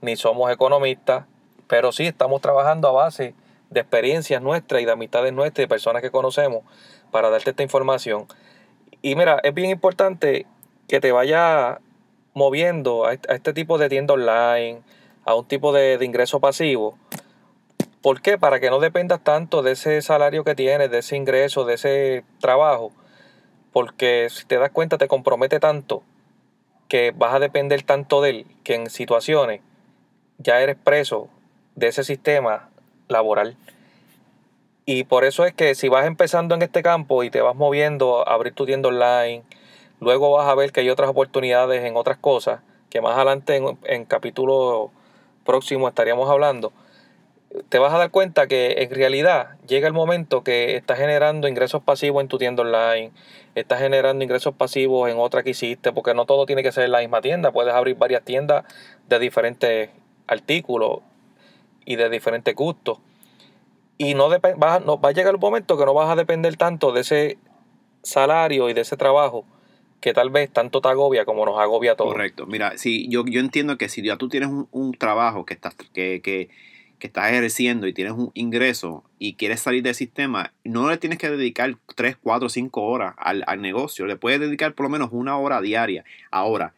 ni 0.00 0.14
somos 0.14 0.52
economistas, 0.52 1.24
pero 1.66 1.90
sí 1.90 2.06
estamos 2.06 2.40
trabajando 2.40 2.86
a 2.88 2.92
base 2.92 3.34
de 3.70 3.80
experiencias 3.80 4.42
nuestras 4.42 4.82
y 4.82 4.84
de 4.84 4.92
amistades 4.92 5.32
nuestras 5.32 5.62
y 5.62 5.64
de 5.64 5.68
personas 5.68 6.02
que 6.02 6.10
conocemos 6.10 6.62
para 7.10 7.30
darte 7.30 7.50
esta 7.50 7.62
información. 7.62 8.26
Y 9.00 9.16
mira, 9.16 9.40
es 9.42 9.54
bien 9.54 9.70
importante 9.70 10.46
que 10.92 11.00
te 11.00 11.10
vaya 11.10 11.80
moviendo 12.34 13.06
a 13.06 13.14
este 13.14 13.54
tipo 13.54 13.78
de 13.78 13.88
tienda 13.88 14.12
online, 14.12 14.82
a 15.24 15.34
un 15.34 15.48
tipo 15.48 15.72
de, 15.72 15.98
ingreso 16.04 16.38
pasivo. 16.38 16.98
¿Por 18.02 18.20
qué? 18.20 18.36
Para 18.36 18.60
que 18.60 18.68
no 18.68 18.78
dependas 18.78 19.24
tanto 19.24 19.62
de 19.62 19.72
ese 19.72 20.02
salario 20.02 20.44
que 20.44 20.54
tienes, 20.54 20.90
de 20.90 20.98
ese 20.98 21.16
ingreso, 21.16 21.64
de 21.64 21.76
ese 21.76 22.24
trabajo. 22.40 22.92
Porque 23.72 24.28
si 24.28 24.44
te 24.44 24.58
das 24.58 24.68
cuenta 24.68 24.98
te 24.98 25.08
compromete 25.08 25.60
tanto 25.60 26.02
que 26.88 27.14
vas 27.16 27.32
a 27.32 27.38
depender 27.38 27.84
tanto 27.84 28.20
de 28.20 28.28
él 28.28 28.46
que 28.62 28.74
en 28.74 28.90
situaciones 28.90 29.62
ya 30.36 30.60
eres 30.60 30.76
preso 30.76 31.30
de 31.74 31.86
ese 31.86 32.04
sistema 32.04 32.68
laboral. 33.08 33.56
Y 34.84 35.04
por 35.04 35.24
eso 35.24 35.46
es 35.46 35.54
que 35.54 35.74
si 35.74 35.88
vas 35.88 36.04
empezando 36.04 36.54
en 36.54 36.60
este 36.60 36.82
campo 36.82 37.24
y 37.24 37.30
te 37.30 37.40
vas 37.40 37.56
moviendo 37.56 38.28
a 38.28 38.34
abrir 38.34 38.52
tu 38.52 38.66
tienda 38.66 38.90
online, 38.90 39.42
luego 40.02 40.32
vas 40.32 40.48
a 40.48 40.54
ver 40.56 40.72
que 40.72 40.80
hay 40.80 40.90
otras 40.90 41.08
oportunidades 41.08 41.84
en 41.84 41.96
otras 41.96 42.18
cosas, 42.18 42.60
que 42.90 43.00
más 43.00 43.14
adelante 43.14 43.56
en, 43.56 43.78
en 43.84 44.04
capítulo 44.04 44.90
próximo 45.44 45.86
estaríamos 45.86 46.28
hablando, 46.28 46.72
te 47.68 47.78
vas 47.78 47.94
a 47.94 47.98
dar 47.98 48.10
cuenta 48.10 48.48
que 48.48 48.74
en 48.78 48.90
realidad 48.90 49.56
llega 49.68 49.86
el 49.86 49.92
momento 49.92 50.42
que 50.42 50.74
estás 50.74 50.98
generando 50.98 51.46
ingresos 51.46 51.84
pasivos 51.84 52.20
en 52.20 52.26
tu 52.26 52.36
tienda 52.36 52.62
online, 52.62 53.12
estás 53.54 53.78
generando 53.78 54.24
ingresos 54.24 54.54
pasivos 54.54 55.08
en 55.08 55.18
otra 55.18 55.44
que 55.44 55.50
hiciste, 55.50 55.92
porque 55.92 56.14
no 56.14 56.26
todo 56.26 56.46
tiene 56.46 56.64
que 56.64 56.72
ser 56.72 56.88
la 56.88 56.98
misma 56.98 57.20
tienda, 57.20 57.52
puedes 57.52 57.72
abrir 57.72 57.96
varias 57.96 58.24
tiendas 58.24 58.64
de 59.08 59.18
diferentes 59.20 59.90
artículos 60.26 60.98
y 61.84 61.94
de 61.94 62.08
diferentes 62.08 62.56
gustos. 62.56 62.98
Y 63.98 64.14
no, 64.14 64.28
va, 64.28 64.78
va 64.80 65.08
a 65.08 65.12
llegar 65.12 65.32
el 65.32 65.40
momento 65.40 65.78
que 65.78 65.86
no 65.86 65.94
vas 65.94 66.10
a 66.10 66.16
depender 66.16 66.56
tanto 66.56 66.90
de 66.90 67.02
ese 67.02 67.38
salario 68.02 68.68
y 68.68 68.72
de 68.72 68.80
ese 68.80 68.96
trabajo 68.96 69.44
que 70.02 70.12
tal 70.12 70.28
vez 70.28 70.50
tanto 70.52 70.82
te 70.82 70.88
agobia 70.88 71.24
como 71.24 71.46
nos 71.46 71.58
agobia 71.58 71.94
todo. 71.94 72.08
Correcto. 72.08 72.44
Mira, 72.46 72.76
si 72.76 73.08
yo, 73.08 73.24
yo 73.24 73.40
entiendo 73.40 73.78
que 73.78 73.88
si 73.88 74.02
ya 74.02 74.18
tú 74.18 74.28
tienes 74.28 74.50
un, 74.70 74.92
trabajo 74.94 75.46
que 75.46 75.54
estás, 75.54 75.74
que, 75.74 76.20
que, 76.20 76.50
que, 76.98 77.06
estás 77.06 77.30
ejerciendo 77.30 77.86
y 77.86 77.94
tienes 77.94 78.12
un 78.12 78.30
ingreso 78.34 79.04
y 79.18 79.34
quieres 79.34 79.60
salir 79.60 79.82
del 79.82 79.94
sistema, 79.94 80.52
no 80.64 80.90
le 80.90 80.98
tienes 80.98 81.18
que 81.18 81.30
dedicar 81.30 81.74
3, 81.94 82.16
4, 82.20 82.48
5 82.48 82.82
horas 82.82 83.14
al, 83.16 83.62
negocio. 83.62 84.04
Le 84.06 84.16
puedes 84.16 84.40
dedicar 84.40 84.74
por 84.74 84.84
lo 84.84 84.90
menos 84.90 85.10
una 85.12 85.38
hora 85.38 85.60
diaria. 85.60 86.04
Ahora, 86.30 86.74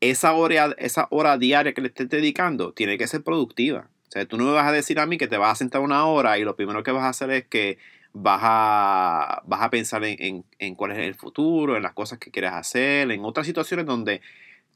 esa 0.00 0.32
hora, 0.32 0.74
esa 0.78 1.06
hora 1.10 1.36
diaria 1.36 1.74
que 1.74 1.82
le 1.82 1.88
estés 1.88 2.08
dedicando 2.08 2.72
tiene 2.72 2.96
que 2.96 3.06
ser 3.06 3.22
productiva. 3.22 3.88
O 4.08 4.10
sea, 4.12 4.26
tú 4.26 4.38
no 4.38 4.44
me 4.44 4.52
vas 4.52 4.66
a 4.66 4.72
decir 4.72 4.98
a 4.98 5.06
mí 5.06 5.18
que 5.18 5.28
te 5.28 5.36
vas 5.36 5.52
a 5.52 5.56
sentar 5.56 5.82
una 5.82 6.06
hora 6.06 6.38
y 6.38 6.44
lo 6.44 6.56
primero 6.56 6.82
que 6.82 6.90
vas 6.90 7.04
a 7.04 7.10
hacer 7.10 7.30
es 7.30 7.46
que 7.46 7.78
vas 8.12 8.40
a, 8.42 9.42
vas 9.46 9.62
a 9.62 9.70
pensar 9.70 10.02
en, 10.04 10.44
cuál 10.76 10.92
es 10.92 10.98
el 10.98 11.14
futuro, 11.14 11.76
en 11.76 11.82
las 11.82 11.92
cosas 11.94 12.18
que 12.18 12.30
quieres 12.30 12.52
hacer, 12.52 13.10
en 13.10 13.24
otras 13.24 13.46
situaciones 13.46 13.86
donde 13.86 14.20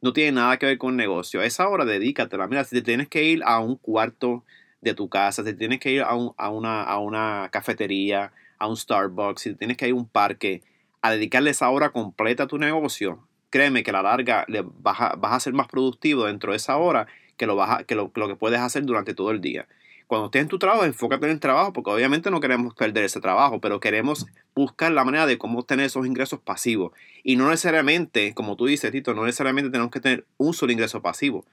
no 0.02 0.12
tiene 0.12 0.32
nada 0.32 0.58
que 0.58 0.66
ver 0.66 0.78
con 0.78 0.96
negocio. 0.96 1.42
esa 1.42 1.68
hora 1.68 1.84
dedícatela. 1.84 2.46
Mira, 2.46 2.64
si 2.64 2.76
te 2.76 2.82
tienes 2.82 3.08
que 3.08 3.24
ir 3.24 3.42
a 3.44 3.60
un 3.60 3.76
cuarto 3.76 4.44
de 4.80 4.94
tu 4.94 5.08
casa, 5.08 5.42
si 5.42 5.50
te 5.50 5.58
tienes 5.58 5.80
que 5.80 5.92
ir 5.92 6.02
a, 6.02 6.14
una, 6.14 6.82
a 6.82 6.98
una 6.98 7.48
cafetería, 7.50 8.32
a 8.58 8.68
un 8.68 8.76
Starbucks, 8.76 9.42
si 9.42 9.50
te 9.50 9.56
tienes 9.56 9.76
que 9.76 9.88
ir 9.88 9.92
a 9.92 9.96
un 9.96 10.08
parque, 10.08 10.62
a 11.02 11.10
dedicarle 11.10 11.50
esa 11.50 11.68
hora 11.70 11.90
completa 11.90 12.44
a 12.44 12.46
tu 12.46 12.58
negocio, 12.58 13.26
créeme 13.50 13.82
que 13.82 13.90
a 13.90 13.94
la 13.94 14.02
larga 14.02 14.44
le 14.48 14.62
vas, 14.62 15.00
a, 15.00 15.16
vas 15.16 15.32
a 15.32 15.40
ser 15.40 15.52
más 15.52 15.68
productivo 15.68 16.24
dentro 16.24 16.52
de 16.52 16.56
esa 16.56 16.76
hora 16.76 17.06
que, 17.36 17.46
lo, 17.46 17.56
vas 17.56 17.84
que 17.84 17.94
lo 17.94 18.10
que 18.12 18.36
puedes 18.36 18.60
hacer 18.60 18.84
durante 18.84 19.14
todo 19.14 19.30
el 19.30 19.40
día. 19.40 19.66
Cuando 20.06 20.26
estés 20.26 20.42
en 20.42 20.48
tu 20.48 20.58
trabajo, 20.58 20.84
enfócate 20.84 21.26
en 21.26 21.32
el 21.32 21.40
trabajo, 21.40 21.72
porque 21.72 21.90
obviamente 21.90 22.30
no 22.30 22.40
queremos 22.40 22.74
perder 22.74 23.04
ese 23.04 23.20
trabajo, 23.20 23.60
pero 23.60 23.80
queremos 23.80 24.26
buscar 24.54 24.92
la 24.92 25.04
manera 25.04 25.26
de 25.26 25.36
cómo 25.36 25.64
tener 25.64 25.86
esos 25.86 26.06
ingresos 26.06 26.40
pasivos. 26.40 26.92
Y 27.24 27.36
no 27.36 27.50
necesariamente, 27.50 28.32
como 28.34 28.56
tú 28.56 28.66
dices, 28.66 28.92
Tito, 28.92 29.14
no 29.14 29.24
necesariamente 29.24 29.70
tenemos 29.70 29.90
que 29.90 30.00
tener 30.00 30.24
un 30.36 30.54
solo 30.54 30.72
ingreso 30.72 31.02
pasivo. 31.02 31.44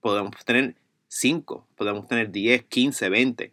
Podemos 0.00 0.32
tener 0.44 0.74
5, 1.08 1.66
podemos 1.74 2.06
tener 2.06 2.30
10, 2.30 2.64
15, 2.64 3.08
20. 3.08 3.52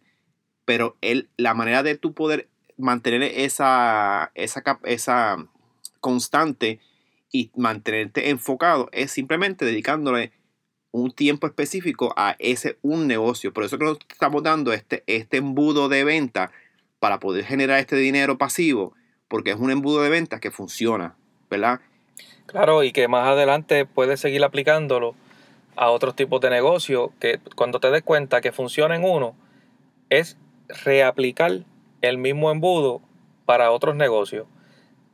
Pero 0.66 0.98
el, 1.02 1.30
la 1.38 1.54
manera 1.54 1.82
de 1.82 1.98
tu 1.98 2.14
poder 2.14 2.50
mantener 2.78 3.24
esa, 3.24 4.32
esa, 4.36 4.64
esa 4.84 5.38
constante 6.02 6.80
y 7.32 7.52
mantenerte 7.56 8.30
enfocado 8.30 8.90
es 8.92 9.12
simplemente 9.12 9.66
dedicándole 9.66 10.32
un 10.92 11.12
tiempo 11.12 11.48
específico 11.48 12.14
a 12.16 12.36
ese 12.40 12.78
un 12.82 13.08
negocio. 13.08 13.54
Por 13.54 13.64
eso 13.64 13.78
que 13.78 13.86
nos 13.86 14.00
estamos 14.10 14.44
dando 14.44 14.74
este, 14.74 15.04
este 15.08 15.38
embudo 15.38 15.90
de 15.90 16.04
venta 16.04 16.52
para 17.00 17.20
poder 17.20 17.46
generar 17.46 17.80
este 17.80 17.96
dinero 17.96 18.38
pasivo, 18.38 18.94
porque 19.28 19.52
es 19.52 19.58
un 19.58 19.72
embudo 19.72 20.02
de 20.02 20.10
venta 20.10 20.40
que 20.40 20.52
funciona, 20.52 21.16
¿verdad? 21.50 21.80
Claro, 22.46 22.84
y 22.84 22.92
que 22.92 23.08
más 23.08 23.28
adelante 23.28 23.86
puedes 23.86 24.20
seguir 24.20 24.44
aplicándolo 24.44 25.16
a 25.76 25.92
otros 25.92 26.16
tipos 26.16 26.42
de 26.42 26.50
negocio, 26.50 27.14
que 27.20 27.40
cuando 27.56 27.80
te 27.80 27.92
des 27.92 28.04
cuenta 28.04 28.42
que 28.42 28.52
funciona 28.52 28.96
en 28.96 29.04
uno, 29.04 29.36
es 30.10 30.36
reaplicar 30.84 31.64
el 32.02 32.18
mismo 32.18 32.52
embudo 32.52 33.02
para 33.46 33.72
otros 33.72 33.96
negocios, 33.96 34.48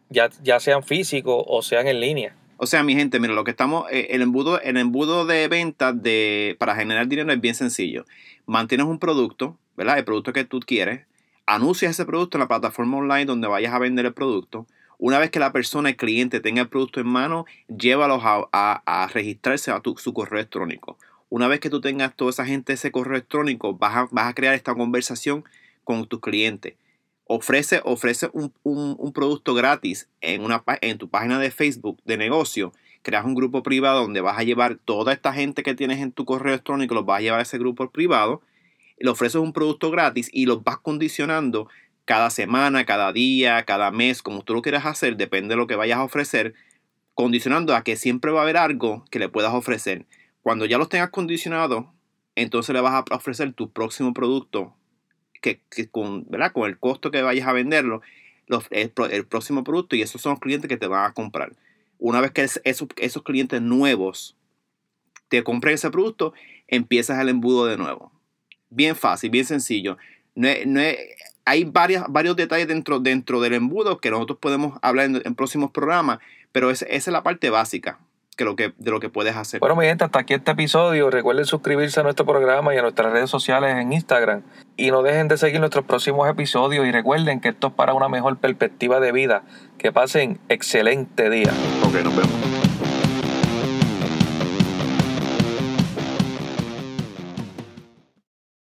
ya, 0.10 0.30
ya 0.42 0.60
sean 0.60 0.84
físicos 0.84 1.44
o 1.48 1.62
sean 1.62 1.88
en 1.88 2.00
línea. 2.00 2.36
O 2.58 2.68
sea, 2.68 2.84
mi 2.84 2.96
gente, 2.96 3.20
mira, 3.20 3.34
lo 3.34 3.44
que 3.44 3.52
estamos, 3.52 3.86
eh, 3.92 4.08
el 4.12 4.22
embudo, 4.22 4.62
el 4.62 4.78
embudo 4.78 5.26
de 5.26 5.48
venta 5.50 5.92
de, 5.92 6.56
para 6.58 6.76
generar 6.76 7.08
dinero 7.08 7.32
es 7.32 7.42
bien 7.42 7.56
sencillo. 7.56 8.06
Mantienes 8.46 8.88
un 8.88 8.98
producto, 8.98 9.58
¿verdad? 9.76 9.98
El 9.98 10.06
producto 10.06 10.32
que 10.32 10.46
tú 10.46 10.62
quieres, 10.62 11.06
anuncias 11.46 11.92
ese 11.92 12.06
producto 12.06 12.38
en 12.38 12.42
la 12.42 12.48
plataforma 12.48 12.98
online 12.98 13.26
donde 13.26 13.48
vayas 13.48 13.74
a 13.74 13.80
vender 13.80 14.06
el 14.06 14.14
producto. 14.14 14.68
Una 14.98 15.20
vez 15.20 15.32
que 15.32 15.40
la 15.40 15.52
persona, 15.52 15.90
el 15.90 15.98
cliente, 15.98 16.40
tenga 16.40 16.62
el 16.62 16.70
producto 16.70 17.02
en 17.02 17.08
mano, 17.08 17.46
llévalos 17.68 18.22
a, 18.24 19.10
registrarse 19.14 19.72
a 19.72 19.82
tu, 19.82 19.98
su 19.98 20.14
correo 20.14 20.40
electrónico. 20.40 20.98
Una 21.30 21.50
vez 21.50 21.60
que 21.60 21.70
tú 21.70 21.82
tengas 21.82 22.16
toda 22.16 22.30
esa 22.30 22.46
gente 22.46 22.74
ese 22.74 22.92
correo 22.92 23.16
electrónico, 23.16 23.74
vas 23.74 23.96
a, 23.96 24.08
vas 24.12 24.28
a 24.28 24.34
crear 24.34 24.54
esta 24.54 24.74
conversación 24.74 25.44
con 25.84 26.08
tus 26.08 26.22
clientes 26.22 26.76
ofrece, 27.26 27.82
ofrece 27.84 28.30
un, 28.34 29.12
producto 29.14 29.54
gratis 29.54 30.08
en, 30.22 30.44
una, 30.44 30.64
en 30.82 30.98
tu 30.98 31.10
página 31.10 31.40
de 31.40 31.52
Facebook 31.52 32.00
de 32.06 32.18
negocio, 32.18 32.72
creas 33.02 33.26
un 33.26 33.36
grupo 33.36 33.64
privado 33.64 34.02
donde 34.02 34.22
vas 34.22 34.38
a 34.38 34.44
llevar 34.44 34.78
toda 34.84 35.14
esta 35.14 35.34
gente 35.34 35.64
que 35.64 35.76
tienes 35.76 36.00
en 36.00 36.12
tu 36.12 36.26
correo 36.26 36.54
electrónico, 36.54 36.96
los 36.96 37.06
vas 37.06 37.20
a 37.20 37.22
llevar 37.22 37.40
a 37.40 37.44
ese 37.44 37.58
grupo 37.58 37.90
privado, 37.90 38.42
le 38.98 39.10
ofreces 39.10 39.42
un 39.42 39.54
producto 39.54 39.92
gratis 39.92 40.30
y 40.32 40.46
los 40.46 40.64
vas 40.64 40.78
condicionando 40.78 41.68
cada 42.06 42.30
semana, 42.30 42.86
cada 42.86 43.12
día, 43.12 43.64
cada 43.64 43.92
mes, 43.92 44.22
como 44.22 44.44
tú 44.44 44.54
lo 44.54 44.62
quieras 44.62 44.86
hacer, 44.86 45.18
depende 45.18 45.56
de 45.56 45.58
lo 45.58 45.68
que 45.68 45.76
vayas 45.76 45.98
a 45.98 46.04
ofrecer, 46.04 46.54
condicionando 47.16 47.76
a 47.76 47.84
que 47.84 47.96
siempre 47.96 48.32
va 48.32 48.42
a 48.42 48.44
haber 48.44 48.58
algo 48.58 49.06
que 49.10 49.20
le 49.20 49.30
puedas 49.30 49.54
ofrecer. 49.54 50.06
Cuando 50.44 50.66
ya 50.66 50.78
los 50.78 50.90
tengas 50.90 51.10
condicionados, 51.10 51.86
entonces 52.36 52.74
le 52.74 52.82
vas 52.82 52.94
a 53.10 53.16
ofrecer 53.16 53.54
tu 53.54 53.72
próximo 53.72 54.14
producto 54.14 54.76
que, 55.42 55.60
con, 55.90 56.26
¿verdad? 56.30 56.52
con 56.52 56.70
el 56.70 56.78
costo 56.78 57.12
que 57.12 57.22
vayas 57.22 57.48
a 57.48 57.54
venderlo, 57.54 58.02
el, 58.70 59.26
próximo 59.26 59.64
producto 59.64 59.96
y 59.96 60.02
esos 60.02 60.22
son 60.22 60.34
los 60.34 60.40
clientes 60.40 60.68
que 60.70 60.78
te 60.78 60.88
van 60.88 61.10
a 61.10 61.14
comprar. 61.14 61.54
Una 61.98 62.22
vez 62.22 62.32
que 62.32 62.44
esos, 62.44 62.88
esos 62.98 63.24
clientes 63.24 63.62
nuevos 63.62 64.36
te 65.30 65.44
compren 65.44 65.76
ese 65.76 65.90
producto, 65.90 66.34
empiezas 66.68 67.20
el 67.20 67.30
embudo 67.30 67.66
de 67.66 67.78
nuevo. 67.78 68.12
Bien 68.70 68.96
fácil, 68.96 69.30
bien 69.30 69.46
sencillo. 69.46 69.98
No, 70.36 70.50
no 70.66 70.82
hay 71.46 71.64
varias, 71.64 72.06
varios 72.10 72.36
detalles 72.36 72.68
dentro, 72.68 73.00
dentro 73.00 73.40
del 73.40 73.54
embudo 73.54 74.00
que 74.00 74.10
nosotros 74.10 74.40
podemos 74.40 74.78
hablar 74.82 75.06
en, 75.24 75.36
próximos 75.36 75.72
programas, 75.72 76.20
pero 76.52 76.72
esa, 76.72 76.86
es 76.88 77.08
la 77.08 77.24
parte 77.24 77.50
básica. 77.50 78.00
Que 78.36 78.44
lo 78.44 78.56
que, 78.56 78.74
de 78.78 78.92
lo 78.92 79.00
que 79.00 79.10
puedes 79.10 79.36
hacer. 79.36 79.60
Bueno, 79.60 79.76
mi 79.76 79.86
gente, 79.86 80.04
hasta 80.04 80.20
aquí 80.20 80.34
este 80.34 80.52
episodio. 80.52 81.10
Recuerden 81.10 81.46
suscribirse 81.46 82.00
a 82.00 82.04
nuestro 82.04 82.26
programa 82.26 82.74
y 82.74 82.78
a 82.78 82.82
nuestras 82.82 83.12
redes 83.12 83.30
sociales 83.30 83.76
en 83.78 83.94
Instagram. 83.94 84.42
Y 84.78 84.92
no 84.92 85.04
dejen 85.04 85.28
de 85.28 85.38
seguir 85.38 85.60
nuestros 85.60 85.86
próximos 85.86 86.30
episodios. 86.30 86.86
Y 86.86 86.92
recuerden 86.92 87.40
que 87.40 87.50
esto 87.50 87.68
es 87.68 87.74
para 87.74 87.94
una 87.94 88.10
mejor 88.10 88.38
perspectiva 88.38 89.00
de 89.00 89.12
vida. 89.12 89.44
Que 89.78 89.92
pasen 89.92 90.40
excelente 90.50 91.30
día. 91.30 91.54
Ok, 91.84 91.94
nos 92.04 92.16
vemos. 92.16 92.65